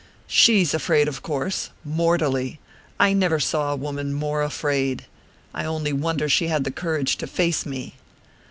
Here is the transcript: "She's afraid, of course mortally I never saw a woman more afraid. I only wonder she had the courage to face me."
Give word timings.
"She's 0.25 0.73
afraid, 0.73 1.07
of 1.07 1.21
course 1.21 1.69
mortally 1.85 2.59
I 2.99 3.13
never 3.13 3.39
saw 3.39 3.71
a 3.71 3.75
woman 3.75 4.13
more 4.15 4.41
afraid. 4.41 5.05
I 5.53 5.63
only 5.63 5.93
wonder 5.93 6.27
she 6.27 6.47
had 6.47 6.63
the 6.63 6.71
courage 6.71 7.17
to 7.17 7.27
face 7.27 7.67
me." 7.67 7.93